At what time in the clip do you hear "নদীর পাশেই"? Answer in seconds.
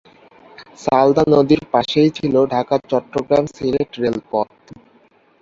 1.27-2.09